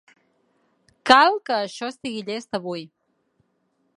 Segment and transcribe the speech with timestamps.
[1.09, 2.87] Cal que això estigui llest avui.